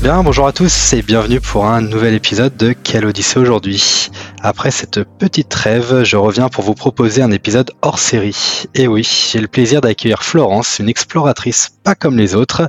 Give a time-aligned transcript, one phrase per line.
[0.00, 4.10] Bien, bonjour à tous et bienvenue pour un nouvel épisode de Quelle Odyssée aujourd'hui.
[4.40, 8.64] Après cette petite trêve, je reviens pour vous proposer un épisode hors série.
[8.76, 12.68] Et oui, j'ai le plaisir d'accueillir Florence, une exploratrice pas comme les autres,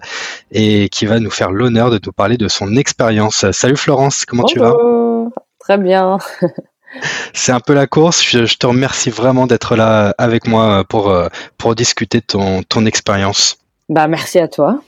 [0.51, 3.45] et qui va nous faire l'honneur de nous parler de son expérience.
[3.51, 4.73] Salut Florence, comment tu vas?
[5.59, 6.17] Très bien.
[7.33, 8.23] C'est un peu la course.
[8.27, 11.15] Je, te remercie vraiment d'être là avec moi pour,
[11.59, 13.59] pour discuter de ton, ton expérience.
[13.87, 14.81] Bah, merci à toi.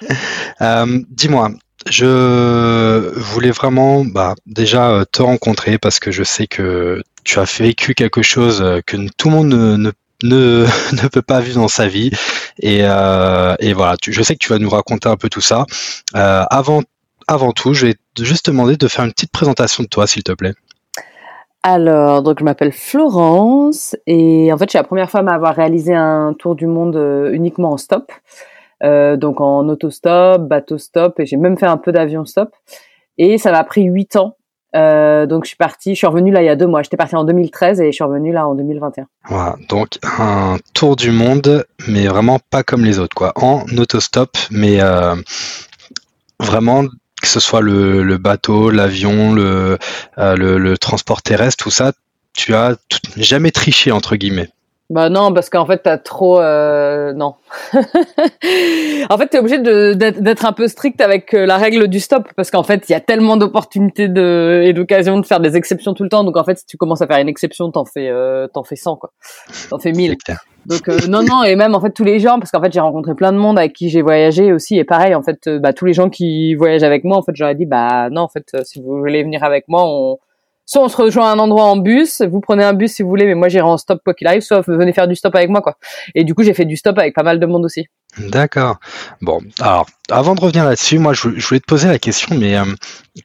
[0.62, 1.52] Euh, dis-moi,
[1.88, 7.44] je voulais vraiment bah, déjà euh, te rencontrer parce que je sais que tu as
[7.58, 9.76] vécu quelque chose euh, que tout le monde ne,
[10.22, 12.10] ne, ne, peut pas vivre dans sa vie.
[12.60, 15.64] Et, et voilà, je sais que tu vas nous raconter un peu tout ça.
[16.12, 16.82] avant,
[17.26, 20.22] avant tout, je vais juste te demander de faire une petite présentation de toi, s'il
[20.22, 20.52] te plaît.
[21.62, 25.54] Alors, donc je m'appelle Florence et en fait, je suis la première femme à avoir
[25.54, 27.00] réalisé un tour du monde
[27.32, 28.12] uniquement en stop.
[28.82, 32.50] Euh, donc en autostop, bateau stop, et j'ai même fait un peu d'avion stop.
[33.18, 34.36] Et ça m'a pris huit ans.
[34.76, 36.82] Euh, donc je suis partie, je suis revenue là il y a deux mois.
[36.82, 39.06] J'étais partie en 2013 et je suis revenue là en 2021.
[39.28, 43.32] Voilà, donc un tour du monde, mais vraiment pas comme les autres, quoi.
[43.36, 45.16] En autostop, mais euh,
[46.38, 49.76] vraiment que ce soit le, bateau, l'avion, le,
[50.16, 51.92] le, le transport terrestre, tout ça,
[52.32, 52.76] tu as
[53.16, 54.48] jamais triché entre guillemets.
[54.90, 56.40] Bah non, parce qu'en fait, t'as trop...
[56.40, 57.36] Euh, non.
[57.74, 62.50] en fait, t'es obligé d'être un peu strict avec euh, la règle du stop, parce
[62.50, 66.02] qu'en fait, il y a tellement d'opportunités de, et d'occasions de faire des exceptions tout
[66.02, 66.24] le temps.
[66.24, 68.74] Donc en fait, si tu commences à faire une exception, t'en fais, euh, t'en fais
[68.74, 69.12] 100, quoi.
[69.70, 70.16] T'en fais 1000.
[70.66, 72.80] Donc euh, non, non, et même en fait tous les gens, parce qu'en fait j'ai
[72.80, 75.86] rencontré plein de monde avec qui j'ai voyagé aussi, et pareil, en fait, bah, tous
[75.86, 78.82] les gens qui voyagent avec moi, en fait, j'aurais dit, bah non, en fait, si
[78.82, 80.18] vous voulez venir avec moi, on
[80.70, 83.08] soit on se rejoint à un endroit en bus, vous prenez un bus si vous
[83.08, 85.50] voulez, mais moi j'irai en stop quoi qu'il arrive, soit venez faire du stop avec
[85.50, 85.76] moi quoi.
[86.14, 87.88] Et du coup j'ai fait du stop avec pas mal de monde aussi.
[88.18, 88.78] D'accord.
[89.20, 92.64] Bon, alors avant de revenir là-dessus, moi je, voulais te poser la question, mais euh,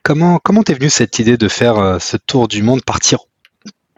[0.02, 3.20] comment comment t'es venue cette idée de faire euh, ce tour du monde, partir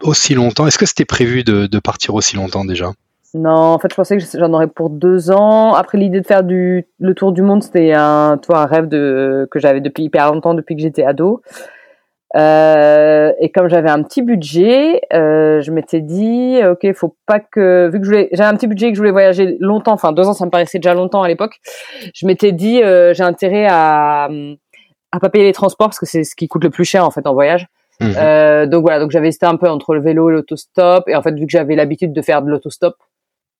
[0.03, 0.67] aussi longtemps?
[0.67, 2.91] Est-ce que c'était prévu de, partir aussi longtemps déjà?
[3.33, 5.73] Non, en fait, je pensais que j'en aurais pour deux ans.
[5.73, 9.47] Après, l'idée de faire du, le tour du monde, c'était un, toi, un rêve de,
[9.51, 11.43] que j'avais depuis hyper longtemps, depuis que j'étais ado.
[12.35, 17.89] Euh, et comme j'avais un petit budget, euh, je m'étais dit, ok, faut pas que,
[17.91, 20.33] vu que j'avais un petit budget et que je voulais voyager longtemps, enfin deux ans,
[20.33, 21.59] ça me paraissait déjà longtemps à l'époque,
[22.13, 24.29] je m'étais dit, euh, j'ai intérêt à
[25.11, 27.09] à pas payer les transports parce que c'est ce qui coûte le plus cher en
[27.09, 27.65] fait en voyage.
[27.99, 28.11] Mmh.
[28.17, 31.21] Euh, donc voilà, donc j'avais hésité un peu entre le vélo et l'autostop, et en
[31.21, 32.95] fait vu que j'avais l'habitude de faire de l'autostop,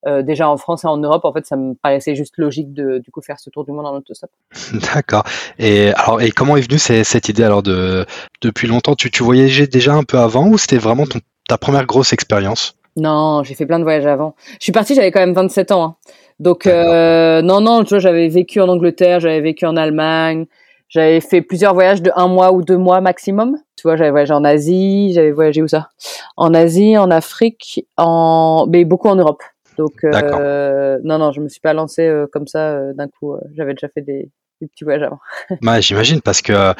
[0.08, 3.00] euh, déjà en France et en Europe, en fait, ça me paraissait juste logique de
[3.00, 4.30] du coup faire ce tour du monde en autostop.
[4.94, 5.24] D'accord.
[5.58, 8.06] Et alors, et comment est venue cette idée alors de
[8.42, 11.86] depuis longtemps tu, tu voyageais déjà un peu avant ou c'était vraiment ton, ta première
[11.86, 12.76] grosse expérience?
[12.96, 14.36] Non, j'ai fait plein de voyages avant.
[14.60, 15.84] Je suis partie, j'avais quand même 27 ans.
[15.84, 15.96] Hein.
[16.40, 20.46] Donc euh, non, non, tu vois, j'avais vécu en Angleterre, j'avais vécu en Allemagne,
[20.88, 23.58] j'avais fait plusieurs voyages de un mois ou deux mois maximum.
[23.76, 25.90] Tu vois, j'avais voyagé en Asie, j'avais voyagé où ça?
[26.38, 29.42] En Asie, en Afrique, en mais beaucoup en Europe.
[29.80, 33.38] Donc euh, non, non, je me suis pas lancé euh, comme ça euh, d'un coup.
[33.56, 34.30] J'avais déjà fait des,
[34.60, 35.20] petits voyages avant.
[35.62, 36.74] bah, j'imagine parce que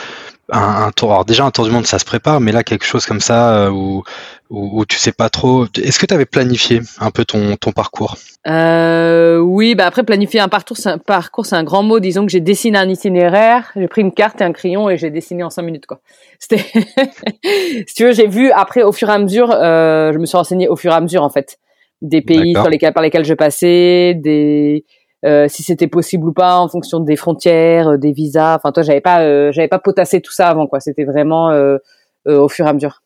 [0.52, 3.06] un, tour, alors déjà un tour du monde ça se prépare, mais là quelque chose
[3.06, 4.04] comme ça où,
[4.50, 5.66] où, tu sais pas trop.
[5.82, 8.18] Est-ce que tu avais planifié un peu ton, ton parcours?
[8.46, 12.02] Oui, bah après planifier un parcours, c'est un parcours, c'est un grand mot.
[12.02, 15.10] Disons que j'ai dessiné un itinéraire, j'ai pris une carte et un crayon et j'ai
[15.10, 16.02] dessiné en cinq minutes quoi.
[16.40, 16.66] C'était,
[17.88, 20.68] si tu veux, j'ai vu après au fur et à mesure, je me suis renseigné
[20.68, 21.58] au fur et à mesure en fait
[22.02, 24.86] des pays sur lesquels, par lesquels je passais, des
[25.26, 28.56] euh, si c'était possible ou pas en fonction des frontières, euh, des visas.
[28.56, 30.80] Enfin, toi, j'avais pas, euh, j'avais pas potassé tout ça avant, quoi.
[30.80, 31.78] C'était vraiment euh,
[32.26, 33.04] au fur et à mesure.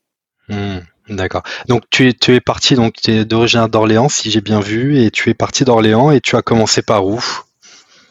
[0.48, 0.80] Hmm,
[1.10, 1.42] d'accord.
[1.68, 5.02] Donc tu es, tu es parti, donc tu es d'origine d'Orléans, si j'ai bien vu,
[5.02, 7.20] et tu es parti d'Orléans et tu as commencé par où?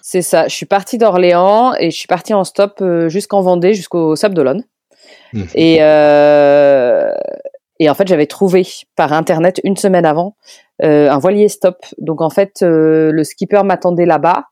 [0.00, 0.48] C'est ça.
[0.48, 4.64] Je suis parti d'Orléans et je suis parti en stop jusqu'en Vendée, jusqu'au Sable d'Olonne.
[5.32, 5.42] Mmh.
[5.54, 5.80] Et
[7.78, 8.64] et en fait, j'avais trouvé
[8.94, 10.36] par internet une semaine avant
[10.82, 11.76] un voilier stop.
[11.98, 14.46] Donc en fait, euh, le skipper m'attendait là-bas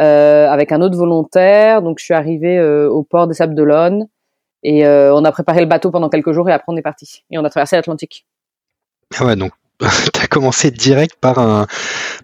[0.00, 1.82] euh, avec un autre volontaire.
[1.82, 4.08] Donc je suis arrivée au port des Sables d'Olonne
[4.62, 7.38] et on a préparé le bateau pendant quelques jours et après on est parti et
[7.38, 8.26] on a traversé l'Atlantique.
[9.18, 9.52] Ah ouais, donc
[10.22, 11.66] as commencé direct par un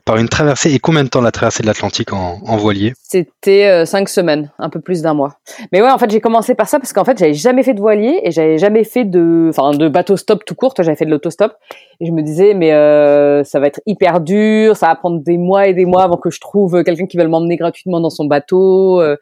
[0.05, 0.73] par une traversée.
[0.73, 2.93] Et combien de temps la traversée de l'Atlantique en, en, voilier?
[3.03, 5.35] C'était euh, cinq semaines, un peu plus d'un mois.
[5.73, 7.81] Mais ouais, en fait, j'ai commencé par ça parce qu'en fait, j'avais jamais fait de
[7.81, 10.75] voilier et j'avais jamais fait de, enfin, de bateau stop tout court.
[10.77, 11.55] J'avais fait de l'autostop
[12.01, 15.37] et je me disais, mais euh, ça va être hyper dur, ça va prendre des
[15.37, 18.27] mois et des mois avant que je trouve quelqu'un qui va m'emmener gratuitement dans son
[18.27, 19.01] bateau.
[19.01, 19.17] Euh,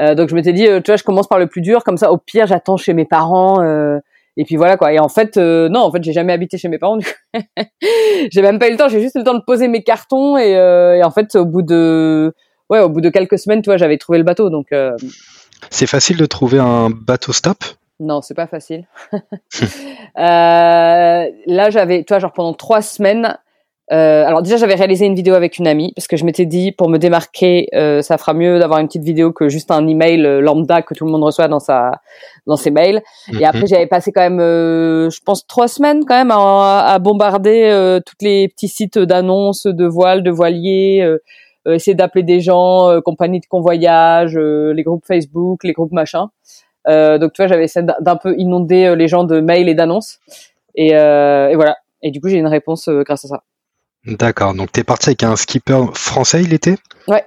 [0.00, 2.10] euh donc je m'étais dit, tu vois, je commence par le plus dur, comme ça,
[2.10, 3.60] au pire, j'attends chez mes parents.
[4.36, 4.92] Et puis voilà quoi.
[4.92, 6.98] Et en fait, euh, non, en fait, j'ai jamais habité chez mes parents.
[8.30, 8.88] j'ai même pas eu le temps.
[8.88, 11.46] J'ai juste eu le temps de poser mes cartons et, euh, et, en fait, au
[11.46, 12.34] bout de,
[12.68, 14.50] ouais, au bout de quelques semaines, tu vois, j'avais trouvé le bateau.
[14.50, 14.72] Donc.
[14.72, 14.96] Euh...
[15.70, 17.58] C'est facile de trouver un bateau stop?
[17.98, 18.86] Non, c'est pas facile.
[20.16, 23.38] Là, j'avais, toi, genre pendant trois semaines,
[23.92, 26.72] euh, alors déjà j'avais réalisé une vidéo avec une amie parce que je m'étais dit
[26.72, 30.26] pour me démarquer euh, ça fera mieux d'avoir une petite vidéo que juste un email
[30.26, 32.00] euh, lambda que tout le monde reçoit dans sa
[32.48, 33.00] dans ses mails.
[33.38, 36.98] Et après j'avais passé quand même euh, je pense trois semaines quand même à, à
[36.98, 41.08] bombarder euh, tous les petits sites d'annonces de voiles de voiliers
[41.68, 46.28] essayer d'appeler des gens compagnie de convoyage les groupes Facebook les groupes machin.
[46.88, 50.18] Donc tu vois j'avais essayé d'un peu inonder les gens de mails et d'annonces.
[50.74, 51.76] Et, et voilà.
[52.02, 53.42] Et du coup j'ai une réponse grâce à ça
[54.06, 54.54] D'accord.
[54.54, 56.76] Donc, tu es parti avec un skipper français, il était?
[57.08, 57.24] Ouais.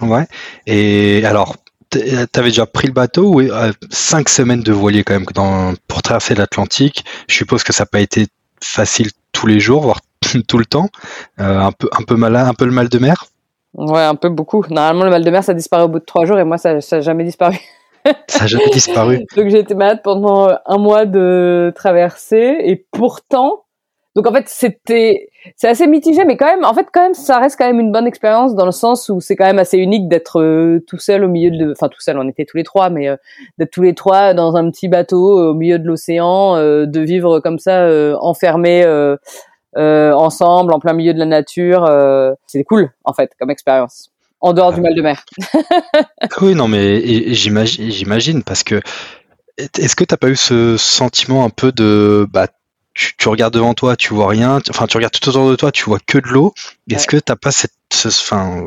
[0.00, 0.26] Ouais.
[0.66, 1.56] Et alors,
[2.32, 6.02] t'avais déjà pris le bateau ou euh, cinq semaines de voilier quand même dans, pour
[6.02, 7.04] traverser l'Atlantique?
[7.28, 8.26] Je suppose que ça n'a pas été
[8.62, 10.00] facile tous les jours, voire
[10.48, 10.88] tout le temps.
[11.40, 13.26] Euh, un peu, un peu malin, un peu le mal de mer?
[13.74, 14.64] Ouais, un peu beaucoup.
[14.68, 16.74] Normalement, le mal de mer, ça disparaît au bout de trois jours et moi, ça
[16.74, 17.58] n'a jamais disparu.
[18.28, 19.18] ça n'a jamais disparu.
[19.36, 23.64] Donc, j'ai été malade pendant un mois de traversée et pourtant,
[24.16, 27.38] donc en fait, c'était c'est assez mitigé, mais quand même, en fait, quand même, ça
[27.38, 30.08] reste quand même une bonne expérience dans le sens où c'est quand même assez unique
[30.08, 32.90] d'être euh, tout seul au milieu de, enfin tout seul, on était tous les trois,
[32.90, 33.16] mais euh,
[33.58, 37.38] d'être tous les trois dans un petit bateau au milieu de l'océan, euh, de vivre
[37.38, 37.88] comme ça
[38.20, 38.84] enfermés
[39.76, 41.88] ensemble en plein milieu de la nature,
[42.46, 44.10] c'est cool en fait comme expérience.
[44.40, 45.24] En dehors du mal de mer.
[46.40, 48.80] oui, non, mais j'imagine, j'imagine parce que
[49.58, 52.46] est-ce que t'as pas eu ce sentiment un peu de bah
[52.94, 55.84] tu, regardes devant toi, tu vois rien, enfin tu regardes tout autour de toi, tu
[55.84, 56.52] vois que de l'eau.
[56.90, 57.72] Est-ce que t'as pas cette,
[58.06, 58.66] enfin,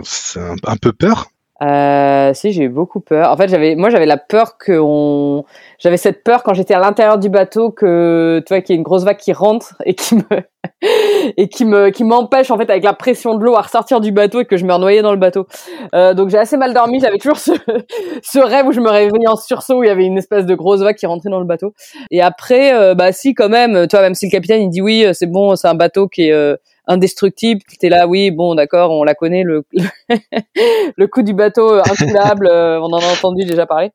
[0.65, 1.29] un peu peur?
[1.61, 3.31] Euh, si j'ai eu beaucoup peur.
[3.31, 5.45] En fait, j'avais, moi, j'avais la peur que on,
[5.79, 8.77] j'avais cette peur quand j'étais à l'intérieur du bateau que, tu vois, qu'il y ait
[8.77, 10.23] une grosse vague qui rentre et qui me,
[11.37, 14.11] et qui me, qui m'empêche en fait avec la pression de l'eau à ressortir du
[14.11, 15.47] bateau et que je me renoyais dans le bateau.
[15.95, 16.99] Euh, donc j'ai assez mal dormi.
[16.99, 17.51] J'avais toujours ce,
[18.23, 20.55] ce rêve où je me réveillais en sursaut où il y avait une espèce de
[20.55, 21.73] grosse vague qui rentrait dans le bateau.
[22.11, 25.05] Et après, euh, bah si quand même, toi, même si le capitaine il dit oui,
[25.13, 26.55] c'est bon, c'est un bateau qui est euh,
[26.87, 27.61] indestructible.
[27.79, 29.63] T'es là, oui, bon, d'accord, on la connaît, le,
[30.97, 33.91] le coup du bateau euh, incoulable, euh, on en a entendu déjà parler.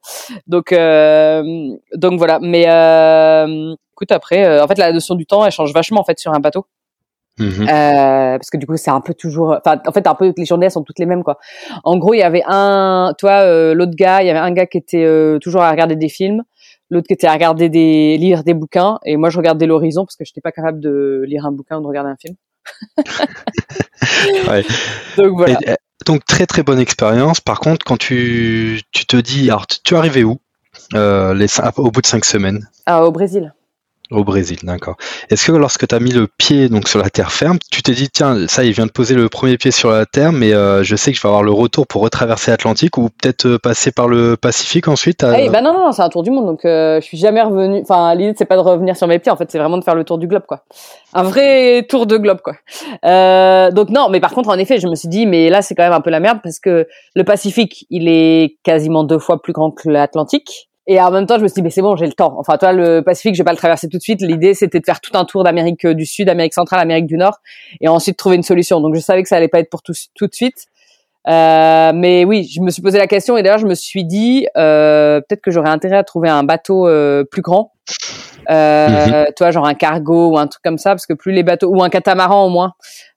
[0.47, 1.43] Donc, euh,
[1.95, 2.39] donc voilà.
[2.41, 2.67] Mais
[3.99, 6.41] écoute, après, en fait, la notion du temps, elle change vachement en fait sur un
[6.41, 6.67] bateau.
[7.39, 7.67] Mm-hmm.
[7.67, 10.71] parce que du coup c'est un peu toujours enfin en fait un peu les journées
[10.71, 11.39] sont toutes les mêmes quoi
[11.85, 14.77] en gros il y avait un toi l'autre gars il y avait un gars qui
[14.77, 16.43] était toujours à regarder des films
[16.91, 20.17] l'autre qui était à regarder des lire des bouquins et moi je regardais l'horizon parce
[20.17, 22.35] que je n'étais pas capable de lire un bouquin ou de regarder un film
[25.17, 25.59] Donc voilà.
[25.69, 25.75] Euh,
[26.07, 27.41] donc très très bonne expérience.
[27.41, 30.39] Par contre, quand tu, tu te dis, alors tu es arrivé où
[30.95, 31.47] euh, les,
[31.77, 32.69] au bout de cinq semaines?
[32.87, 33.53] Ah, Au Brésil.
[34.11, 34.97] Au Brésil, d'accord.
[35.29, 37.93] Est-ce que lorsque tu as mis le pied donc sur la terre ferme, tu t'es
[37.93, 40.83] dit tiens ça il vient de poser le premier pied sur la terre, mais euh,
[40.83, 43.93] je sais que je vais avoir le retour pour retraverser l'Atlantique ou peut-être euh, passer
[43.93, 47.03] par le Pacifique ensuite Eh ben non non, c'est un tour du monde donc euh,
[47.03, 47.81] je suis jamais revenu.
[47.83, 49.95] Enfin l'idée c'est pas de revenir sur mes pieds en fait c'est vraiment de faire
[49.95, 50.65] le tour du globe quoi.
[51.13, 52.55] Un vrai tour de globe quoi.
[53.71, 55.85] donc non mais par contre en effet je me suis dit mais là c'est quand
[55.85, 59.53] même un peu la merde parce que le Pacifique il est quasiment deux fois plus
[59.53, 60.69] grand que l'Atlantique.
[60.91, 62.35] Et en même temps, je me suis dit, mais c'est bon, j'ai le temps.
[62.39, 64.23] Enfin, toi, le Pacifique, je vais pas le traverser tout de suite.
[64.23, 67.39] L'idée, c'était de faire tout un tour d'Amérique du Sud, Amérique centrale, Amérique du Nord,
[67.83, 68.81] et ensuite trouver une solution.
[68.81, 70.67] Donc, je savais que ça allait pas être pour tout, tout de suite.
[71.29, 74.47] Euh, mais oui, je me suis posé la question et d'ailleurs, je me suis dit,
[74.57, 77.73] euh, peut-être que j'aurais intérêt à trouver un bateau euh, plus grand.
[78.51, 79.27] Euh, mhm.
[79.37, 81.83] Toi, genre un cargo ou un truc comme ça, parce que plus les bateaux ou
[81.83, 82.73] un catamaran au moins,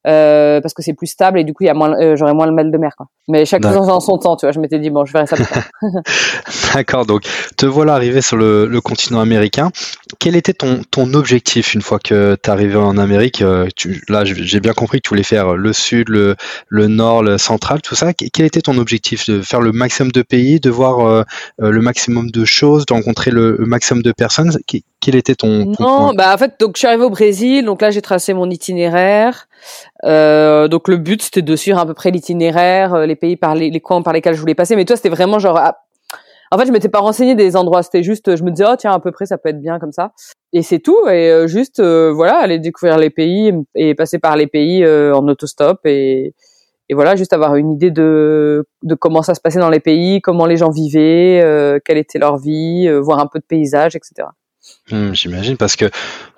[0.08, 2.34] euh, parce que c'est plus stable et du coup, il y a moins, euh, j'aurais
[2.34, 2.94] moins le mal de mer.
[2.98, 3.08] Quoi.
[3.28, 4.52] Mais chaque chose en son temps, tu vois.
[4.52, 5.64] Je m'étais dit bon, je verrai ça plus tard.
[6.74, 7.06] D'accord.
[7.06, 7.24] Donc,
[7.56, 9.72] te voilà arrivé sur le, le, continent américain.
[10.18, 14.04] Quel était ton, ton objectif une fois que tu es arrivé en Amérique euh, tu,
[14.10, 16.36] Là, j'ai bien compris que tu voulais faire le sud, le,
[16.68, 18.12] le nord, le central, tout ça.
[18.14, 21.24] Quel était ton objectif De faire le maximum de pays, de voir euh,
[21.60, 24.58] le maximum de choses, de rencontrer le, le maximum de personnes?
[25.00, 27.82] Quel était ton, ton Non, bah en fait, donc je suis arrivé au Brésil, donc
[27.82, 29.48] là j'ai tracé mon itinéraire.
[30.04, 33.56] Euh, donc le but c'était de suivre à peu près l'itinéraire, euh, les pays par
[33.56, 34.76] les, les coins par lesquels je voulais passer.
[34.76, 35.78] Mais toi c'était vraiment genre, ah,
[36.54, 37.82] En fait, je m'étais pas renseigné des endroits.
[37.82, 39.94] C'était juste, je me disais, oh tiens, à peu près, ça peut être bien comme
[39.94, 40.12] ça.
[40.52, 41.08] Et c'est tout.
[41.08, 45.16] Et euh, juste, euh, voilà, aller découvrir les pays et passer par les pays euh,
[45.16, 46.34] en autostop et,
[46.90, 50.20] et voilà, juste avoir une idée de, de comment ça se passait dans les pays,
[50.20, 54.28] comment les gens vivaient, quelle était leur vie, voir un peu de paysage, etc.
[54.92, 55.90] Hmm, j'imagine parce que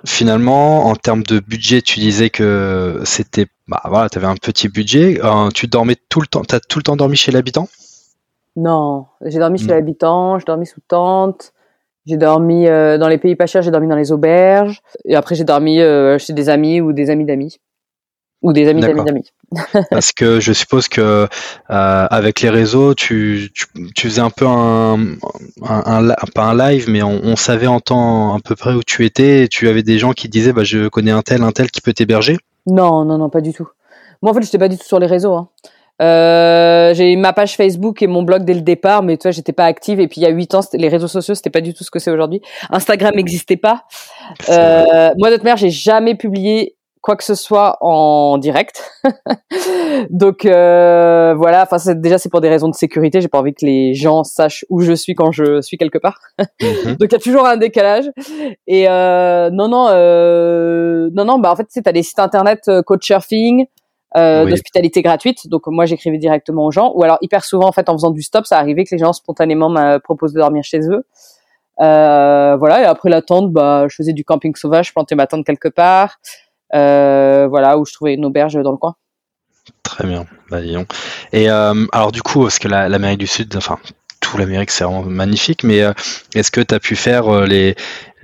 [0.06, 4.70] finalement, en termes de budget, tu disais que c'était, bah voilà, tu avais un petit
[4.70, 5.20] budget.
[5.54, 7.68] tu dormais tout le temps, t'as tout le temps dormi chez l'habitant?
[8.56, 9.70] Non, j'ai dormi chez hmm.
[9.70, 11.54] l'habitant, j'ai dormi sous tente.
[12.06, 14.82] J'ai dormi euh, dans les pays pas chers, j'ai dormi dans les auberges.
[15.06, 17.60] Et après, j'ai dormi euh, chez des amis ou des amis d'amis.
[18.44, 19.32] Ou des amis d'amis d'amis.
[19.90, 21.28] Parce que je suppose que euh,
[21.70, 24.98] avec les réseaux, tu, tu, tu, faisais un peu un,
[25.64, 28.84] un, un pas un live, mais on, on, savait en temps à peu près où
[28.84, 29.44] tu étais.
[29.44, 31.80] Et tu avais des gens qui disaient, bah, je connais un tel, un tel qui
[31.80, 32.38] peut t'héberger.
[32.68, 33.68] Non, non, non, pas du tout.
[34.22, 35.34] Moi, en fait, j'étais pas du tout sur les réseaux.
[35.34, 35.50] Hein.
[36.02, 39.54] Euh, j'ai ma page Facebook et mon blog dès le départ, mais tu vois, j'étais
[39.54, 40.00] pas active.
[40.00, 41.92] Et puis il y a huit ans, les réseaux sociaux, c'était pas du tout ce
[41.92, 42.42] que c'est aujourd'hui.
[42.72, 43.84] Instagram n'existait pas.
[44.50, 48.92] Euh, moi, d'autre mère, j'ai jamais publié quoi que ce soit en direct.
[50.10, 51.68] Donc euh, voilà.
[51.70, 53.22] Enfin, déjà c'est pour des raisons de sécurité.
[53.22, 56.18] J'ai pas envie que les gens sachent où je suis quand je suis quelque part.
[56.40, 56.96] Mhm.
[57.00, 58.10] Donc il y a toujours un décalage.
[58.66, 61.38] Et euh, non, non, euh, non, non.
[61.38, 63.68] Bah en fait, tu sais, t'as des sites internet euh, Couchsurfing
[64.16, 65.48] euh, d'hospitalité gratuite.
[65.50, 68.22] Donc moi j'écrivais directement aux gens, ou alors hyper souvent en fait en faisant du
[68.22, 71.04] stop, ça arrivait que les gens spontanément me proposent de dormir chez eux.
[71.82, 75.26] Euh, voilà et après la tente, bah je faisais du camping sauvage, je plantais ma
[75.26, 76.20] tente quelque part,
[76.74, 78.96] voilà où je trouvais une auberge dans le coin.
[79.84, 80.60] Très bien, bah,
[81.32, 83.78] Et euh, alors du coup, parce que l'Amérique du Sud, enfin
[84.20, 85.94] tout l'Amérique c'est vraiment magnifique, mais euh,
[86.34, 87.76] est-ce que tu as pu faire euh, les,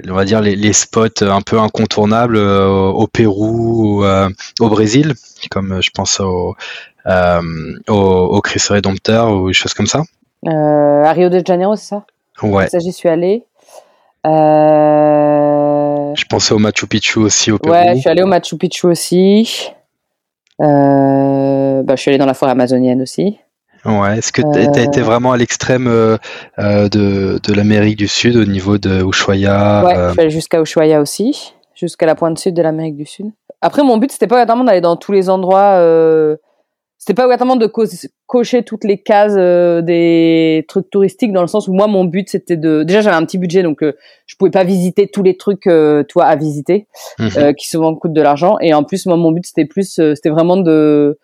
[0.08, 4.06] on va dire les, spots un peu incontournables euh, au Pérou ou
[4.60, 5.14] au Brésil,
[5.52, 6.56] comme je pense au,
[7.06, 10.02] au, au Chris Redempteur ou des choses comme ça?
[10.46, 12.06] À Rio de Janeiro, c'est ça?
[12.42, 12.68] Ouais.
[12.70, 13.10] Ça, j'y suis
[14.24, 16.16] allé.
[16.16, 17.76] Je pensais au Machu Picchu aussi au Pérou.
[17.76, 19.72] Ouais, je suis allé au Machu Picchu aussi.
[20.60, 23.40] bah, je suis allé dans la forêt amazonienne aussi.
[23.86, 25.04] Ouais, est-ce que tu as été euh.
[25.04, 26.18] vraiment à l'extrême euh,
[26.60, 30.62] euh, de, de l'Amérique du Sud au niveau de Ushuaia Ouais, je suis allé jusqu'à
[30.62, 33.28] Ushuaia aussi, jusqu'à la pointe sud de l'Amérique du Sud.
[33.62, 36.38] Après, mon but, c'était pas vraiment d'aller dans tous les endroits.
[37.10, 37.70] Euh, c'était pas vraiment de
[38.28, 39.36] cocher toutes les cases
[39.84, 42.84] des trucs touristiques, dans le sens où moi, mon but, c'était de.
[42.84, 45.70] Déjà, j'avais un petit budget, donc je pouvais pas visiter tous les trucs,
[46.08, 46.88] toi, à visiter,
[47.20, 48.58] mmh qui souvent coûtent de l'argent.
[48.62, 51.18] Et en plus, moi, mon but, c'était plus, c'était vraiment de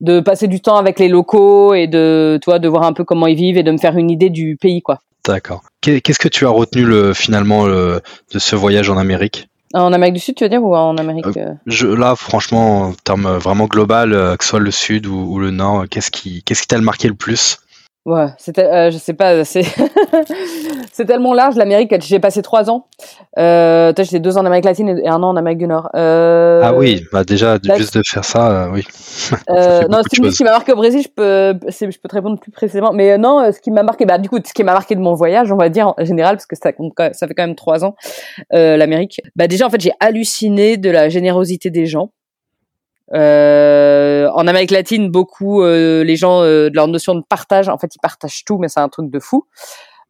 [0.00, 3.26] de passer du temps avec les locaux et de toi de voir un peu comment
[3.26, 5.00] ils vivent et de me faire une idée du pays quoi.
[5.26, 5.64] D'accord.
[5.80, 9.48] Qu'est-ce que tu as retenu le, finalement de ce voyage en Amérique?
[9.74, 12.92] En Amérique du Sud, tu veux dire, ou en Amérique euh, je, Là, franchement, en
[12.94, 16.62] termes vraiment global, euh, que ce soit le Sud ou, le Nord, qu'est-ce qui qu'est-ce
[16.62, 17.58] qui t'a marqué le plus?
[18.08, 19.64] Ouais, c'était, euh, je sais pas, c'est
[20.92, 21.94] c'est tellement large l'Amérique.
[22.00, 22.86] J'ai passé trois ans.
[23.38, 25.90] Euh, j'étais deux ans en Amérique latine et un an en Amérique du Nord.
[25.94, 28.82] Euh, ah oui, bah déjà juste de faire ça, euh, oui.
[29.50, 32.50] Euh, non, ce qui m'a marqué au Brésil, je peux, je peux te répondre plus
[32.50, 32.92] précisément.
[32.92, 35.00] Mais euh, non, ce qui m'a marqué, bah du coup, ce qui m'a marqué de
[35.00, 36.70] mon voyage, on va dire en général, parce que ça,
[37.12, 37.94] ça fait quand même trois ans,
[38.50, 39.20] l'Amérique.
[39.36, 42.10] Bah déjà, en fait, j'ai halluciné de la générosité des gens.
[43.14, 47.78] Euh, en Amérique latine, beaucoup euh, les gens euh, de leur notion de partage, en
[47.78, 49.46] fait, ils partagent tout, mais c'est un truc de fou.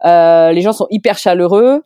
[0.04, 1.82] les gens sont hyper chaleureux,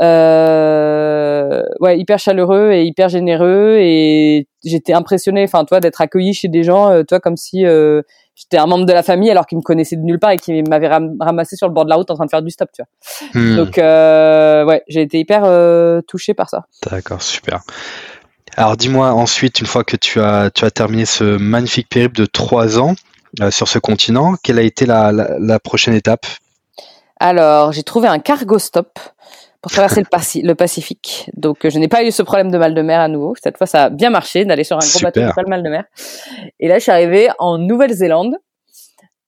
[0.00, 3.78] ouais, hyper chaleureux et hyper généreux.
[3.80, 7.64] Et j'étais impressionnée, enfin, toi, d'être accueilli chez des gens, toi, comme si
[8.34, 10.68] j'étais un membre de la famille alors qu'ils me connaissaient de nulle part et qu'ils
[10.68, 12.82] m'avaient ramassé sur le bord de la route en train de faire du stop, tu
[12.82, 13.40] vois.
[13.40, 13.56] Hmm.
[13.56, 15.42] Donc, ouais, j'ai été hyper
[16.06, 16.66] touchée par ça.
[16.90, 17.62] D'accord, super.
[18.56, 22.26] Alors dis-moi ensuite, une fois que tu as, tu as terminé ce magnifique périple de
[22.26, 22.94] trois ans
[23.40, 26.26] euh, sur ce continent, quelle a été la, la, prochaine étape?
[27.18, 28.98] Alors, j'ai trouvé un cargo stop
[29.62, 31.30] pour traverser le, le, Pacifique.
[31.34, 33.34] Donc, je n'ai pas eu ce problème de mal de mer à nouveau.
[33.42, 35.70] Cette fois, ça a bien marché d'aller sur un gros bateau pas le mal de
[35.70, 35.84] mer.
[36.60, 38.34] Et là, je suis arrivée en Nouvelle-Zélande.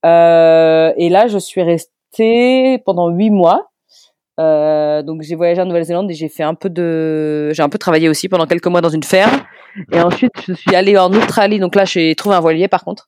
[0.05, 3.71] Euh, et là, je suis restée pendant huit mois.
[4.37, 7.77] Euh, donc j'ai voyagé en Nouvelle-Zélande et j'ai fait un peu de, j'ai un peu
[7.77, 9.41] travaillé aussi pendant quelques mois dans une ferme.
[9.91, 11.59] Et ensuite je suis allée en Australie.
[11.59, 13.07] Donc là j'ai trouvé un voilier par contre.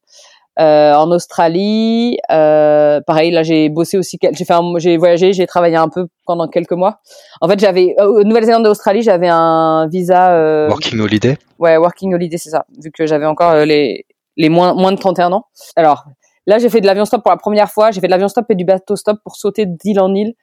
[0.59, 4.17] Euh, en Australie, euh, pareil là j'ai bossé aussi.
[4.31, 6.99] J'ai fait, j'ai voyagé, j'ai travaillé un peu pendant quelques mois.
[7.41, 10.31] En fait j'avais euh, Nouvelle-Zélande et Australie, j'avais un visa.
[10.31, 11.37] Euh, working holiday.
[11.59, 12.65] Ouais, working holiday c'est ça.
[12.83, 14.05] Vu que j'avais encore les
[14.35, 15.43] les moins moins de 31 ans.
[15.75, 16.05] Alors
[16.47, 17.91] là j'ai fait de l'avion stop pour la première fois.
[17.91, 20.33] J'ai fait de l'avion stop et du bateau stop pour sauter d'île en île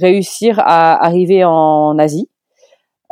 [0.00, 2.28] réussir à arriver en Asie.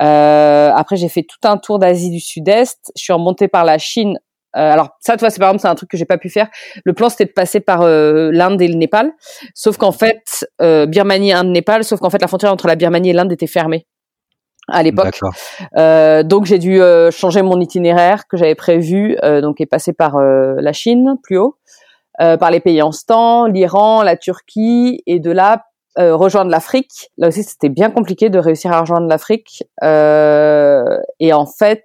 [0.00, 2.92] Euh, après, j'ai fait tout un tour d'Asie du Sud-Est.
[2.96, 4.18] Je suis remontée par la Chine
[4.54, 6.46] alors ça, toi, c'est par exemple, c'est un truc que j'ai pas pu faire.
[6.84, 9.12] Le plan, c'était de passer par l'Inde et le Népal,
[9.54, 13.12] sauf qu'en fait, Birmanie, Inde, Népal, sauf qu'en fait, la frontière entre la Birmanie et
[13.14, 13.86] l'Inde était fermée
[14.68, 15.18] à l'époque.
[15.76, 19.92] Euh, donc j'ai dû euh, changer mon itinéraire que j'avais prévu, euh, donc est passé
[19.92, 21.56] par la Chine plus haut,
[22.18, 25.64] par les pays en stand, l'Iran, la Turquie, et de là
[25.96, 27.10] rejoindre l'Afrique.
[27.18, 29.64] Là aussi c'était bien compliqué de réussir à rejoindre l'Afrique.
[29.82, 31.84] et en fait,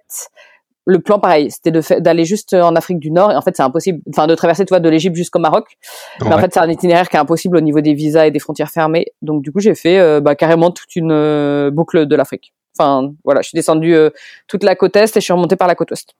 [0.84, 3.30] le plan pareil, c'était d'aller juste en Afrique du Nord.
[3.32, 4.00] Et en fait, c'est impossible.
[4.08, 5.76] Enfin, de traverser, tu vois, de l'Égypte jusqu'au Maroc.
[6.24, 8.38] Mais en fait, c'est un itinéraire qui est impossible au niveau des visas et des
[8.38, 9.08] frontières fermées.
[9.20, 12.54] Donc, du coup, j'ai fait bah, carrément toute une boucle de l'Afrique.
[12.78, 14.10] Enfin, voilà, je suis descendu euh,
[14.46, 16.14] toute la côte est et je suis remonté par la côte ouest.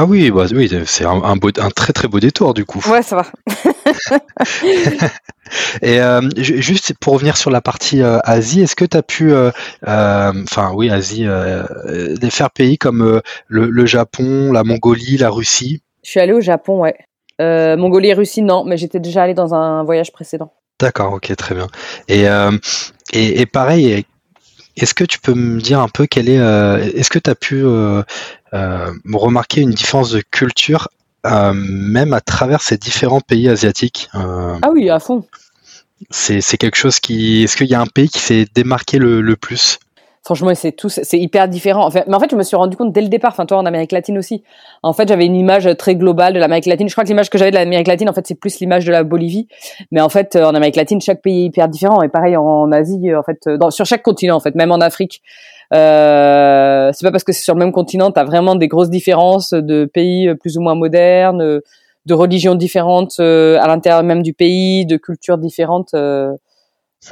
[0.00, 2.80] Ah oui, bah, oui, c'est un, un, un, très très beau détour du coup.
[2.88, 3.26] Ouais, ça va.
[5.82, 9.32] et euh, juste pour revenir sur la partie euh, Asie, est-ce que tu as pu,
[9.84, 11.26] enfin oui, Asie,
[12.20, 15.82] des faire pays comme le, Japon, la Mongolie, la Russie?
[16.04, 16.94] Je suis allé au Japon, ouais.
[17.40, 20.52] Mongolie et Russie, non, mais j'étais déjà allé dans un voyage précédent.
[20.78, 21.66] D'accord, ok, très bien.
[22.06, 22.22] Et,
[23.12, 24.04] et, et pareil,
[24.78, 27.34] est-ce que tu peux me dire un peu quelle est, euh, est-ce que tu as
[27.34, 28.02] pu euh,
[28.54, 30.88] euh, remarquer une différence de culture
[31.24, 35.26] même à travers ces différents pays asiatiques Ah oui, à fond.
[36.10, 39.78] C'est quelque chose qui, est-ce qu'il y a un pays qui s'est démarqué le plus?
[40.28, 41.86] Franchement, c'est tout, c'est hyper différent.
[41.86, 43.30] En fait, mais en fait, je me suis rendu compte dès le départ.
[43.32, 44.42] Enfin, toi, en Amérique latine aussi.
[44.82, 46.86] En fait, j'avais une image très globale de l'Amérique latine.
[46.86, 48.92] Je crois que l'image que j'avais de l'Amérique latine, en fait, c'est plus l'image de
[48.92, 49.48] la Bolivie.
[49.90, 52.02] Mais en fait, en Amérique latine, chaque pays est hyper différent.
[52.02, 55.22] Et pareil en Asie, en fait, dans, sur chaque continent, en fait, même en Afrique.
[55.72, 59.52] Euh, c'est pas parce que c'est sur le même continent, t'as vraiment des grosses différences
[59.52, 61.60] de pays plus ou moins modernes,
[62.06, 65.94] de religions différentes euh, à l'intérieur même du pays, de cultures différentes.
[65.94, 66.32] Euh,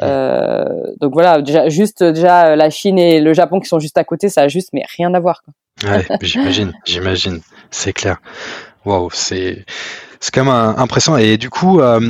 [0.02, 0.64] euh,
[1.00, 4.28] donc voilà, déjà, juste déjà la Chine et le Japon qui sont juste à côté,
[4.28, 5.42] ça a juste mais rien à voir.
[5.42, 5.90] Quoi.
[5.90, 7.40] Ouais, j'imagine, j'imagine,
[7.70, 8.18] c'est clair.
[8.84, 9.64] Waouh, c'est
[10.20, 11.18] c'est quand même impressionnant.
[11.18, 12.00] Et du coup, euh,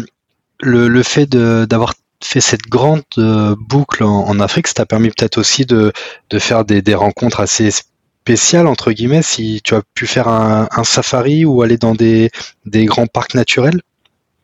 [0.60, 5.38] le, le fait d'avoir fait cette grande euh, boucle en, Afrique, ça t'a permis peut-être
[5.38, 5.92] aussi de,
[6.30, 9.22] de faire des, des rencontres assez spéciales entre guillemets.
[9.22, 12.30] Si tu as pu faire un, un safari ou aller dans des,
[12.64, 13.80] des grands parcs naturels?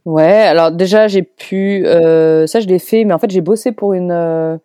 [0.04, 3.70] Ouais, alors déjà j'ai pu, euh, ça je l'ai fait, mais en fait j'ai bossé
[3.70, 4.56] pour une, euh,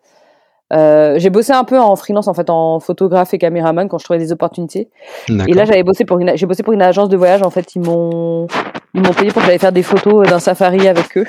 [0.72, 4.04] euh, j'ai bossé un peu en freelance en fait en photographe et caméraman quand je
[4.04, 4.90] trouvais des opportunités.
[5.28, 7.76] Et là j'avais bossé pour une, j'ai bossé pour une agence de voyage en fait
[7.76, 8.48] ils m'ont,
[8.94, 11.26] ils m'ont payé pour que j'aille faire des photos d'un safari avec eux.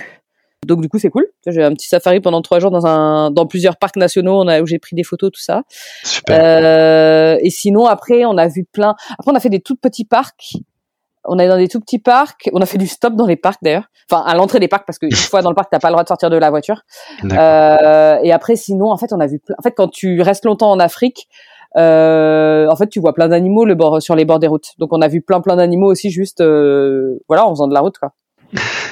[0.66, 1.28] Donc du coup c'est cool.
[1.48, 4.60] J'ai un petit safari pendant trois jours dans un, dans plusieurs parcs nationaux on a,
[4.62, 5.62] où j'ai pris des photos tout ça.
[6.04, 6.40] Super.
[6.42, 8.96] Euh, et sinon après on a vu plein.
[9.18, 10.58] Après on a fait des tout petits parcs
[11.30, 12.50] on est dans des tout petits parcs.
[12.54, 13.86] On a fait du stop dans les parcs d'ailleurs.
[14.12, 16.04] Enfin, à l'entrée des parcs parce qu'une fois dans le parc, t'as pas le droit
[16.04, 16.82] de sortir de la voiture.
[17.24, 19.40] Euh, et après, sinon, en fait, on a vu.
[19.58, 21.28] En fait, quand tu restes longtemps en Afrique,
[21.78, 24.72] euh, en fait, tu vois plein d'animaux le bord sur les bords des routes.
[24.80, 27.82] Donc, on a vu plein plein d'animaux aussi juste, euh, voilà, en faisant de la
[27.82, 28.14] route, quoi.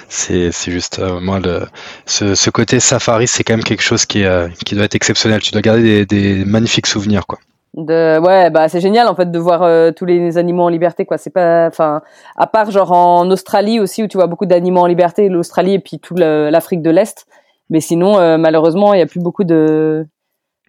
[0.08, 1.64] C'est juste moi le
[2.06, 4.24] ce, ce côté safari, c'est quand même quelque chose qui
[4.66, 5.42] qui doit être exceptionnel.
[5.42, 7.40] Tu dois garder des, des magnifiques souvenirs, quoi
[7.76, 11.18] ouais bah c'est génial en fait de voir euh, tous les animaux en liberté quoi.
[11.18, 12.02] C'est pas enfin
[12.36, 15.80] à part genre en Australie aussi où tu vois beaucoup d'animaux en liberté l'Australie et
[15.80, 17.26] puis toute l'Afrique de l'Est.
[17.70, 20.06] Mais sinon euh, malheureusement il y a plus beaucoup de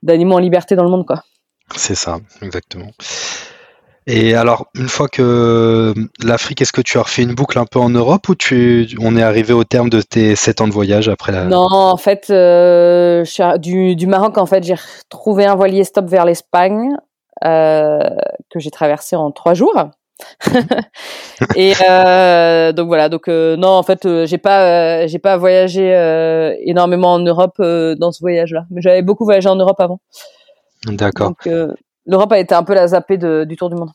[0.03, 1.23] d'animaux en liberté dans le monde quoi.
[1.77, 2.91] C'est ça exactement
[4.09, 7.79] et alors, une fois que l'Afrique, est-ce que tu as refait une boucle un peu
[7.79, 11.09] en Europe ou tu, on est arrivé au terme de tes sept ans de voyage
[11.09, 11.45] après la...
[11.45, 13.25] Non, en fait, euh,
[13.59, 16.97] du, du, Maroc, en fait, j'ai retrouvé un voilier stop vers l'Espagne
[17.45, 18.01] euh,
[18.51, 19.75] que j'ai traversé en trois jours.
[21.57, 25.85] et euh, donc voilà, donc euh, non, en fait, euh, j'ai pas, j'ai pas voyagé
[26.65, 30.01] énormément en Europe dans ce voyage-là, mais j'avais beaucoup voyagé en Europe avant.
[30.87, 31.29] D'accord.
[31.29, 31.49] Donc
[32.07, 33.91] l'Europe a été un peu la zappée de, du tour du monde.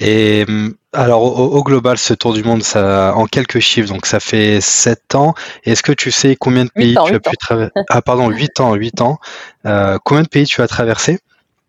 [0.00, 4.20] Et hum, alors au, global, ce tour du monde, ça, en quelques chiffres, donc ça
[4.20, 5.34] fait 7 ans.
[5.64, 8.74] Est-ce que tu sais combien de pays tu as pu traverser Ah pardon, 8 ans,
[8.74, 9.18] 8 ans.
[9.66, 11.18] Euh, combien de pays tu as traversé?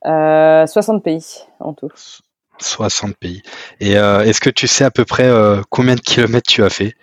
[0.05, 1.23] Euh, 60 pays
[1.60, 1.89] en tout.
[2.60, 3.41] 60 pays.
[3.79, 6.69] Et euh, est-ce que tu sais à peu près euh, combien de kilomètres tu as
[6.69, 6.93] fait?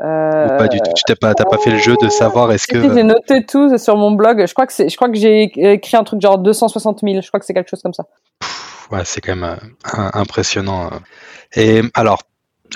[0.00, 0.90] Euh, pas du tout.
[0.94, 2.82] Tu n'as pas, pas, fait le jeu de savoir est-ce que.
[2.82, 4.46] J'ai noté tout sur mon blog.
[4.46, 7.20] Je crois que c'est, je crois que j'ai écrit un truc genre 260 000.
[7.22, 8.04] Je crois que c'est quelque chose comme ça
[9.04, 10.86] c'est quand même euh, impressionnant.
[10.86, 10.98] Euh.
[11.54, 12.22] Et alors,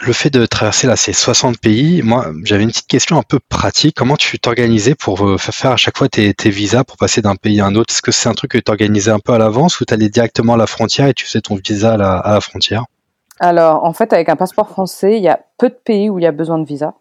[0.06, 3.40] le fait de traverser là ces 60 pays, moi j'avais une petite question un peu
[3.48, 3.96] pratique.
[3.96, 7.60] Comment tu t'organisais pour euh, faire à chaque fois tes, visas pour passer d'un pays
[7.60, 7.92] à un autre?
[7.92, 10.08] Est-ce que c'est un truc que tu organisais un peu à l'avance ou tu allais
[10.08, 12.84] directement à la frontière et tu faisais ton visa à la, frontière?
[13.40, 16.22] Alors en fait avec un passeport français, il y a peu de pays où il
[16.22, 16.94] y a besoin de visa.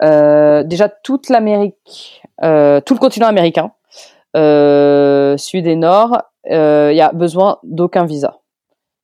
[0.00, 3.70] déjà toute l'Amérique, tout le continent américain,
[4.34, 8.36] sud et nord, il euh, y a besoin d'aucun visa.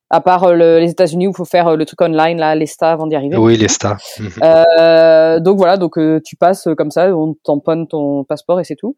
[0.09, 2.55] À part euh, le- les États-Unis où il faut faire euh, le truc online, là,
[2.55, 3.37] l'ESTA avant d'y arriver.
[3.37, 3.99] Oui, les stars.
[4.20, 4.31] Mhm.
[4.42, 8.77] Euh, donc voilà, donc euh, tu passes comme ça, on tamponne ton passeport et c'est
[8.77, 8.96] tout.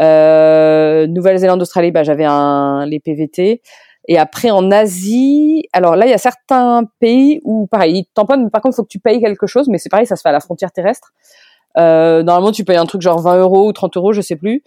[0.00, 3.60] Euh, Nouvelle-Zélande, Australie, bah, j'avais un les PVT.
[4.08, 8.44] Et après en Asie, alors là il y a certains pays où pareil, ils tamponnent,
[8.44, 10.20] mais par contre il faut que tu payes quelque chose, mais c'est pareil, ça se
[10.22, 11.12] fait à la frontière terrestre.
[11.78, 14.62] Euh, normalement tu payes un truc genre 20 euros ou 30 euros, je sais plus.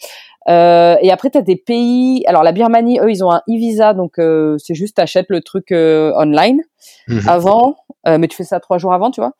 [0.47, 3.93] Euh, et après tu as des pays, alors la Birmanie, eux ils ont un e-visa,
[3.93, 6.61] donc euh, c'est juste t'achètes le truc euh, online
[7.07, 7.27] Mhm.
[7.27, 7.75] avant,
[8.07, 9.33] euh, mais tu fais ça trois jours avant, tu vois.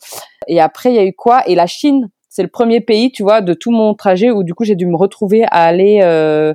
[0.48, 1.44] Et après, il y a eu quoi?
[1.48, 4.54] Et la Chine, c'est le premier pays, tu vois, de tout mon trajet où du
[4.54, 6.54] coup j'ai dû me retrouver à aller euh,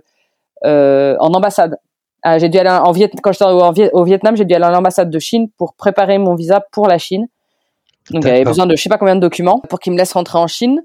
[0.64, 1.76] euh, en ambassade.
[2.38, 5.18] J'ai dû aller en Viet quand j'étais au Vietnam, j'ai dû aller à l'ambassade de
[5.18, 7.26] Chine pour préparer mon visa pour la Chine.
[8.10, 10.12] Donc il avait besoin de je sais pas combien de documents pour qu'ils me laissent
[10.12, 10.82] rentrer en Chine.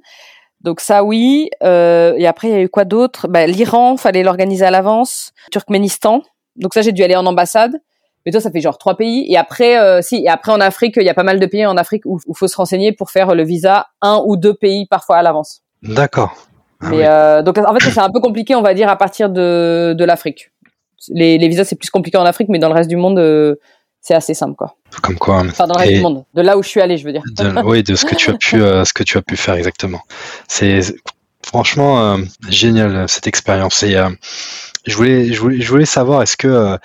[0.62, 1.50] Donc ça oui.
[1.64, 3.28] Euh, et après il y a eu quoi d'autre?
[3.28, 5.32] Bah, L'Iran, fallait l'organiser à l'avance.
[5.52, 6.22] Turkménistan.
[6.56, 7.74] Donc ça j'ai dû aller en ambassade.
[8.26, 9.26] Mais toi ça fait genre trois pays.
[9.32, 11.66] Et après euh, si et après en Afrique il y a pas mal de pays
[11.66, 14.86] en Afrique où il faut se renseigner pour faire le visa un ou deux pays
[14.88, 15.62] parfois à l'avance.
[15.84, 16.36] D'accord.
[16.82, 17.04] Ah Mais oui.
[17.06, 20.04] euh, donc en fait c'est un peu compliqué on va dire à partir de de
[20.06, 20.52] l'Afrique.
[21.10, 23.56] Les, les visas c'est plus compliqué en Afrique mais dans le reste du monde euh,
[24.02, 24.76] c'est assez simple quoi.
[25.02, 25.40] Comme quoi.
[25.42, 26.24] Enfin dans le reste Et- du monde.
[26.34, 27.24] De là où je suis allée je veux dire.
[27.38, 29.56] de, oui, de ce que tu as pu, euh, ce que tu as pu faire
[29.56, 30.02] exactement.
[30.48, 30.82] C'est
[31.46, 32.18] franchement euh,
[32.50, 33.84] génial euh, cette expérience.
[33.84, 34.10] Et euh,
[34.86, 36.78] je voulais, je voulais, je voulais savoir, est-ce que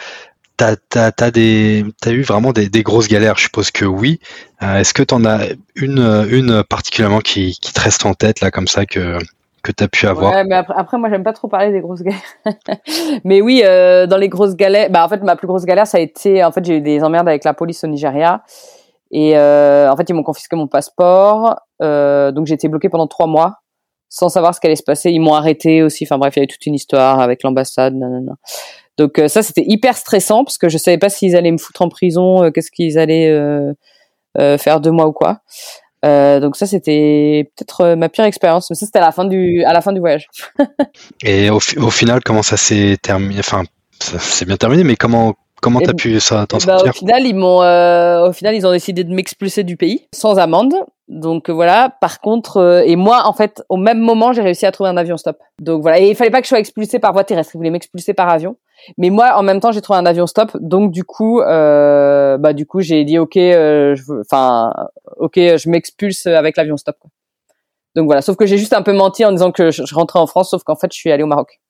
[0.58, 3.36] des, t'as eu vraiment des, des grosses galères?
[3.36, 4.20] Je suppose que oui.
[4.60, 8.68] Est-ce que t'en as une, une particulièrement qui, qui te reste en tête là comme
[8.68, 9.18] ça que
[9.64, 12.20] que t'as pu avoir Ouais, mais après, moi, j'aime pas trop parler des grosses galères.
[13.24, 15.98] mais oui, euh, dans les grosses galères, bah en fait, ma plus grosse galère, ça
[15.98, 18.44] a été, en fait, j'ai eu des emmerdes avec la police au Nigeria.
[19.10, 21.56] Et euh, en fait, ils m'ont confisqué mon passeport.
[21.82, 23.60] Euh, donc, j'ai été bloquée pendant trois mois
[24.10, 25.10] sans savoir ce qu'allait se passer.
[25.10, 26.04] Ils m'ont arrêté aussi.
[26.04, 27.98] Enfin bref, il y avait toute une histoire avec l'ambassade.
[28.96, 31.88] Donc ça, c'était hyper stressant parce que je savais pas s'ils allaient me foutre en
[31.88, 33.34] prison, qu'est-ce qu'ils allaient
[34.36, 35.40] faire de moi ou quoi.
[36.04, 38.68] Euh, donc ça, c'était peut-être euh, ma pire expérience.
[38.70, 40.28] Mais ça, c'était à la fin du, à la fin du voyage.
[41.24, 43.64] Et au, au final, comment ça s'est terminé Enfin,
[44.00, 46.90] ça s'est bien terminé, mais comment comment Eh t'as pu ça t'en Eh ben, sortir
[46.90, 50.38] au final, ils m'ont, euh, au final, ils ont décidé de m'expulser du pays sans
[50.38, 50.74] amende.
[51.08, 51.90] Donc euh, voilà.
[52.00, 54.96] Par contre, euh, et moi, en fait, au même moment, j'ai réussi à trouver un
[54.96, 55.38] avion stop.
[55.60, 56.00] Donc voilà.
[56.00, 57.52] Et il fallait pas que je sois expulsée par voie terrestre.
[57.54, 58.56] Ils voulaient m'expulser par avion.
[58.98, 60.50] Mais moi, en même temps, j'ai trouvé un avion stop.
[60.60, 64.72] Donc du coup, euh, bah du coup, j'ai dit ok, euh, enfin
[65.16, 66.96] ok, je m'expulse avec l'avion stop.
[67.00, 67.10] Quoi.
[67.94, 68.22] Donc voilà.
[68.22, 70.50] Sauf que j'ai juste un peu menti en disant que je, je rentrais en France,
[70.50, 71.60] sauf qu'en fait, je suis allée au Maroc.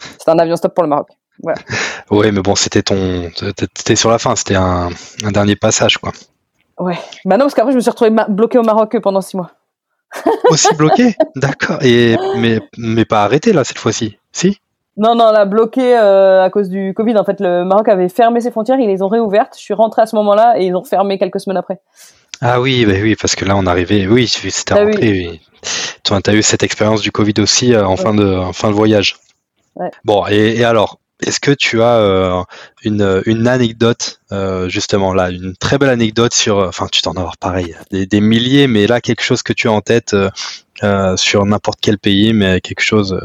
[0.00, 1.08] C'était un avion stop pour le Maroc.
[2.10, 4.88] Ouais, mais bon, c'était ton, t'étais sur la fin, c'était un,
[5.24, 6.10] un dernier passage, quoi.
[6.80, 6.98] Ouais.
[7.24, 9.52] Bah non, parce qu'après, je me suis retrouvée ma- bloquée au Maroc pendant six mois.
[10.50, 11.78] Aussi bloqué, d'accord.
[11.82, 14.58] Et mais mais pas arrêté là cette fois-ci, si?
[14.98, 17.16] Non, non, là, bloqué euh, à cause du Covid.
[17.16, 19.54] En fait, le Maroc avait fermé ses frontières, ils les ont réouvertes.
[19.56, 21.80] Je suis rentrée à ce moment-là et ils ont fermé quelques semaines après.
[22.40, 25.10] Ah oui, bah oui, parce que là on arrivait, oui, c'était Ah rentré.
[25.10, 25.40] Oui.
[26.04, 28.74] Toi, t'as eu cette expérience du Covid aussi euh, en fin de en fin de
[28.74, 29.16] voyage.
[29.74, 29.90] Ouais.
[30.04, 32.42] Bon, et, et alors, est-ce que tu as euh,
[32.84, 37.30] une une anecdote euh, justement là, une très belle anecdote sur, enfin, tu t'en as
[37.40, 40.14] pareil, des, des milliers, mais là quelque chose que tu as en tête
[41.16, 43.20] sur n'importe quel pays, mais quelque chose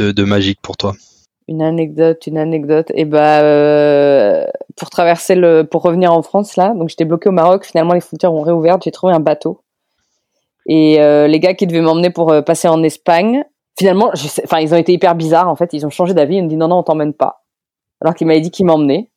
[0.00, 0.94] de, magique pour toi.
[1.48, 2.90] Une anecdote, une anecdote.
[2.94, 4.44] Et bah, euh,
[4.76, 7.64] pour traverser le, pour revenir en France là, donc j'étais bloquée au Maroc.
[7.64, 8.78] Finalement, les frontières ont réouvert.
[8.82, 9.60] J'ai trouvé un bateau.
[10.66, 13.44] Et euh, les gars qui devaient m'emmener pour euh, passer en Espagne,
[13.78, 14.10] finalement,
[14.44, 15.48] enfin, ils ont été hyper bizarres.
[15.48, 16.36] En fait, ils ont changé d'avis.
[16.36, 17.44] Ils me dit non, non, on t'emmène pas.
[18.00, 19.10] Alors qu'ils m'avaient dit qu'ils m'emmenaient.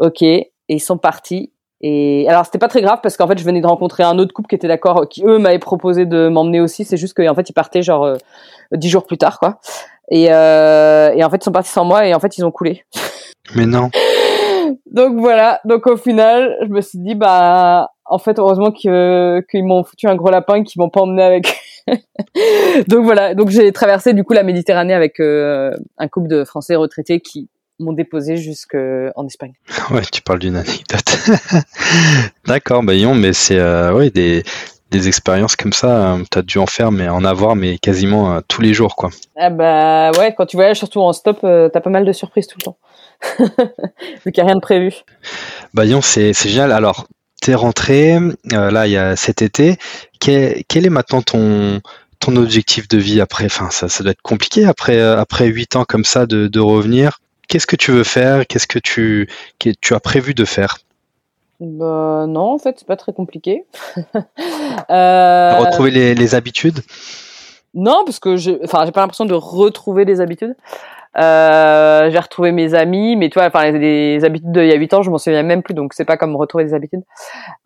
[0.00, 0.22] Ok.
[0.22, 1.53] Et ils sont partis.
[1.86, 4.32] Et alors, c'était pas très grave parce qu'en fait, je venais de rencontrer un autre
[4.32, 6.82] couple qui était d'accord, qui eux m'avaient proposé de m'emmener aussi.
[6.86, 8.16] C'est juste qu'en fait, ils partaient genre euh,
[8.72, 9.60] dix jours plus tard, quoi.
[10.10, 12.50] Et, euh, et en fait, ils sont partis sans moi et en fait, ils ont
[12.50, 12.86] coulé.
[13.54, 13.90] Mais non.
[14.90, 15.60] Donc voilà.
[15.66, 20.06] Donc au final, je me suis dit bah en fait heureusement que qu'ils m'ont foutu
[20.06, 21.60] un gros lapin et qu'ils m'ont pas emmené avec.
[22.88, 23.34] donc voilà.
[23.34, 27.48] Donc j'ai traversé du coup la Méditerranée avec euh, un couple de Français retraités qui
[27.78, 29.54] m'ont déposé jusqu'en Espagne.
[29.90, 31.18] Ouais, tu parles d'une anecdote.
[32.46, 34.42] D'accord, bah non, mais c'est euh, ouais, des,
[34.90, 38.40] des expériences comme ça, tu as dû en faire, mais en avoir, mais quasiment euh,
[38.48, 39.10] tous les jours, quoi.
[39.36, 42.46] Ah bah ouais, quand tu voyages surtout en stop, euh, t'as pas mal de surprises
[42.46, 42.78] tout le temps.
[44.24, 44.92] Vu qu'il n'y a rien de prévu.
[45.74, 46.72] Bah non, c'est génial.
[46.72, 47.06] Alors,
[47.40, 49.76] t'es rentré, euh, là, il y a cet été.
[50.20, 51.80] Quel, quel est maintenant ton
[52.20, 53.46] ton objectif de vie après?
[53.46, 56.60] Enfin, ça, ça doit être compliqué après euh, après huit ans comme ça de, de
[56.60, 57.20] revenir.
[57.48, 58.46] Qu'est-ce que tu veux faire?
[58.46, 59.28] Qu'est-ce que tu
[59.58, 60.78] que tu as prévu de faire?
[61.60, 63.64] Bah non, en fait, c'est pas très compliqué.
[64.90, 65.58] euh...
[65.58, 66.80] Retrouver les, les habitudes?
[67.74, 70.54] Non, parce que je, enfin, j'ai pas l'impression de retrouver des habitudes.
[71.16, 75.02] Euh, j'ai retrouvé mes amis, mais toi, enfin les, habitudes d'il y a 8 ans,
[75.02, 77.02] je m'en souviens même plus, donc c'est pas comme retrouver des habitudes.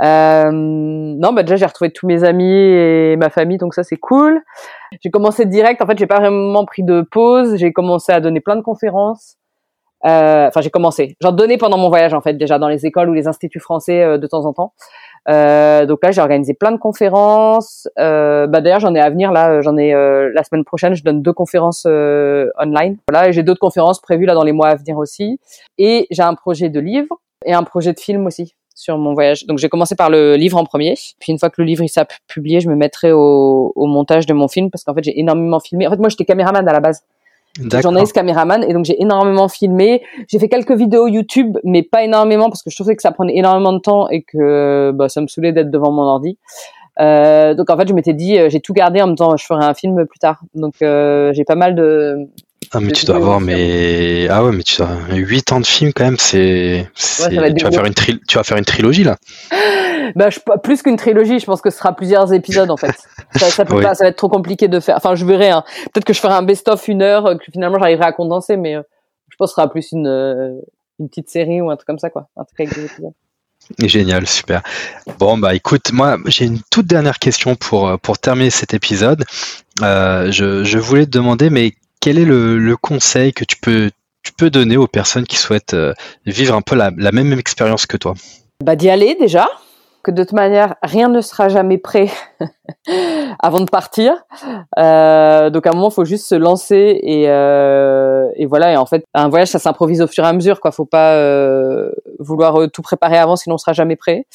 [0.02, 3.96] Euh, non, bah déjà j'ai retrouvé tous mes amis et ma famille, donc ça c'est
[3.96, 4.42] cool.
[5.02, 5.80] J'ai commencé direct.
[5.80, 7.56] En fait, j'ai pas vraiment pris de pause.
[7.56, 9.37] J'ai commencé à donner plein de conférences.
[10.04, 11.16] Euh, enfin, j'ai commencé.
[11.20, 14.02] J'en donnais pendant mon voyage en fait, déjà dans les écoles ou les instituts français
[14.02, 14.72] euh, de temps en temps.
[15.28, 17.88] Euh, donc là, j'ai organisé plein de conférences.
[17.96, 19.60] Bah d'ailleurs, j'en ai à venir là.
[19.60, 20.94] J'en ai la semaine prochaine.
[20.94, 22.96] Je donne deux conférences online.
[23.10, 25.38] Voilà, et j'ai d'autres conférences prévues là dans les mois à venir aussi.
[25.76, 29.44] Et j'ai un projet de livre et un projet de film aussi sur mon voyage.
[29.46, 30.94] Donc j'ai commencé par le livre en premier.
[31.18, 34.24] Puis une fois que le livre il s'est publié, je me mettrai au, au montage
[34.24, 35.86] de mon film parce qu'en fait j'ai énormément filmé.
[35.86, 37.02] En fait moi j'étais caméraman à la base
[37.82, 40.02] journaliste caméraman et donc j'ai énormément filmé.
[40.28, 43.36] J'ai fait quelques vidéos YouTube, mais pas énormément parce que je trouvais que ça prenait
[43.36, 46.38] énormément de temps et que bah, ça me saoulait d'être devant mon ordi.
[47.00, 49.44] Euh, donc en fait, je m'étais dit, euh, j'ai tout gardé en me disant, je
[49.44, 50.40] ferai un film plus tard.
[50.54, 52.16] Donc euh, j'ai pas mal de.
[52.72, 55.90] Ah mais tu dois avoir mais ah ouais mais tu as 8 ans de film
[55.94, 56.86] quand même c'est
[57.30, 59.16] tu vas faire une tu vas faire une trilogie là.
[60.14, 62.94] bah, je, plus qu'une trilogie, je pense que ce sera plusieurs épisodes en fait.
[63.36, 64.96] Ça, ça, peut pas, ça va être trop compliqué de faire.
[64.96, 65.50] Enfin, je verrai.
[65.50, 65.64] Hein.
[65.92, 68.82] Peut-être que je ferai un best-of une heure, que finalement j'arriverai à condenser, mais euh,
[69.28, 70.60] je pense que ce sera plus une, euh,
[70.98, 72.28] une petite série ou un truc comme ça, quoi.
[72.36, 73.12] Un truc avec des épisodes.
[73.80, 74.62] Génial, super.
[75.18, 79.24] Bon bah écoute, moi j'ai une toute dernière question pour euh, pour terminer cet épisode.
[79.82, 83.90] Euh, je, je voulais te demander, mais quel est le, le conseil que tu peux
[84.22, 85.76] tu peux donner aux personnes qui souhaitent
[86.24, 88.14] vivre un peu la, la même expérience que toi?
[88.64, 89.48] Bah d'y aller déjà,
[90.10, 92.08] de toute manière, rien ne sera jamais prêt
[93.40, 94.14] avant de partir.
[94.78, 98.72] Euh, donc à un moment, il faut juste se lancer et, euh, et voilà.
[98.72, 100.60] Et en fait, un voyage, ça s'improvise au fur et à mesure.
[100.60, 104.26] Quoi, faut pas euh, vouloir tout préparer avant, sinon on sera jamais prêt.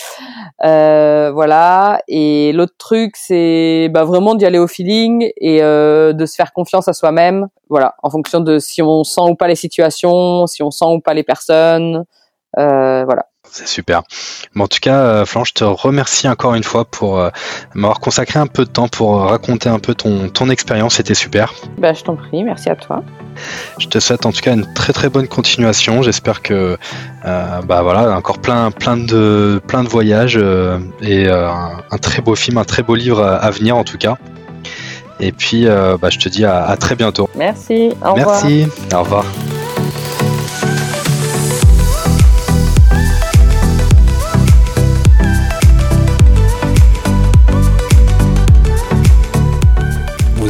[0.61, 2.01] Voilà.
[2.07, 6.87] Et l'autre truc, c'est bah, vraiment d'y aller au feeling et de se faire confiance
[6.87, 7.47] à soi-même.
[7.69, 10.99] Voilà, en fonction de si on sent ou pas les situations, si on sent ou
[10.99, 12.05] pas les personnes.
[12.55, 13.25] voilà.
[13.53, 14.01] C'est super.
[14.57, 17.29] en tout cas, euh, Flanche, je te remercie encore une fois pour euh,
[17.75, 20.95] m'avoir consacré un peu de temps pour euh, raconter un peu ton, ton expérience.
[20.95, 21.53] C'était super.
[21.77, 23.03] Bah, je t'en prie, merci à toi.
[23.77, 26.01] Je te souhaite en tout cas une très très bonne continuation.
[26.01, 26.77] J'espère que
[27.23, 30.39] bah voilà encore plein plein de plein de voyages
[31.01, 34.17] et un, très beau film, un très beau livre à, venir en tout cas.
[35.19, 37.29] Et puis bah, je te dis à, à très bientôt.
[37.35, 37.91] Merci.
[38.03, 38.67] Au Merci.
[38.93, 39.25] Au revoir.